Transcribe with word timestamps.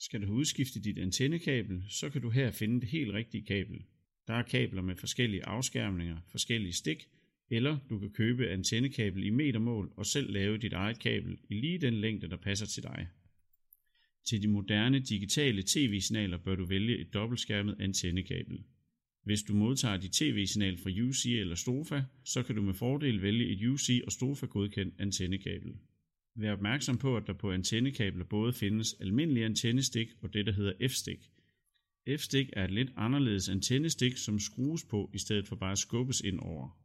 Skal 0.00 0.20
du 0.20 0.26
have 0.26 0.36
udskiftet 0.36 0.84
dit 0.84 0.98
antennekabel, 0.98 1.82
så 1.88 2.10
kan 2.10 2.22
du 2.22 2.30
her 2.30 2.50
finde 2.50 2.80
det 2.80 2.88
helt 2.88 3.12
rigtige 3.12 3.44
kabel. 3.44 3.84
Der 4.26 4.34
er 4.34 4.42
kabler 4.42 4.82
med 4.82 4.96
forskellige 4.96 5.46
afskærmninger, 5.46 6.16
forskellige 6.30 6.72
stik, 6.72 7.08
eller 7.50 7.78
du 7.90 7.98
kan 7.98 8.10
købe 8.10 8.48
antennekabel 8.48 9.24
i 9.24 9.30
metermål 9.30 9.92
og 9.96 10.06
selv 10.06 10.32
lave 10.32 10.58
dit 10.58 10.72
eget 10.72 10.98
kabel 10.98 11.38
i 11.48 11.54
lige 11.54 11.78
den 11.78 11.94
længde, 11.94 12.30
der 12.30 12.36
passer 12.36 12.66
til 12.66 12.82
dig. 12.82 13.08
Til 14.24 14.42
de 14.42 14.48
moderne 14.48 14.98
digitale 15.00 15.62
tv-signaler 15.66 16.38
bør 16.38 16.54
du 16.54 16.64
vælge 16.64 16.98
et 16.98 17.14
dobbeltskærmet 17.14 17.76
antennekabel. 17.80 18.58
Hvis 19.24 19.42
du 19.42 19.54
modtager 19.54 19.96
dit 19.96 20.12
tv-signal 20.12 20.78
fra 20.78 20.90
UC 20.90 21.26
eller 21.26 21.54
Stofa, 21.54 22.02
så 22.24 22.42
kan 22.42 22.56
du 22.56 22.62
med 22.62 22.74
fordel 22.74 23.22
vælge 23.22 23.46
et 23.46 23.66
UC 23.66 23.88
og 24.06 24.12
Stofa 24.12 24.46
godkendt 24.46 24.94
antennekabel. 24.98 25.72
Vær 26.40 26.52
opmærksom 26.52 26.98
på, 26.98 27.16
at 27.16 27.26
der 27.26 27.32
på 27.32 27.52
antennekabler 27.52 28.24
både 28.24 28.52
findes 28.52 28.94
almindelige 29.00 29.44
antennestik 29.44 30.08
og 30.22 30.34
det, 30.34 30.46
der 30.46 30.52
hedder 30.52 30.88
F-stik. 30.88 31.30
F-stik 32.16 32.50
er 32.52 32.64
et 32.64 32.70
lidt 32.70 32.92
anderledes 32.96 33.48
antennestik, 33.48 34.16
som 34.16 34.38
skrues 34.38 34.84
på 34.84 35.10
i 35.14 35.18
stedet 35.18 35.48
for 35.48 35.56
bare 35.56 35.76
skubbes 35.76 36.20
ind 36.20 36.40
over. 36.40 36.78